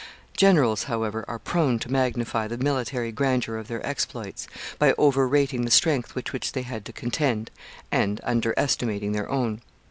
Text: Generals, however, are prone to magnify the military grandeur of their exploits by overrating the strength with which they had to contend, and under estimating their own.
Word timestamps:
Generals, 0.35 0.85
however, 0.85 1.23
are 1.27 1.37
prone 1.37 1.77
to 1.77 1.91
magnify 1.91 2.47
the 2.47 2.57
military 2.57 3.11
grandeur 3.11 3.57
of 3.57 3.67
their 3.67 3.85
exploits 3.85 4.47
by 4.79 4.95
overrating 4.97 5.61
the 5.63 5.69
strength 5.69 6.15
with 6.15 6.33
which 6.33 6.53
they 6.53 6.63
had 6.63 6.85
to 6.85 6.91
contend, 6.91 7.51
and 7.91 8.19
under 8.23 8.55
estimating 8.57 9.11
their 9.11 9.29
own. 9.29 9.61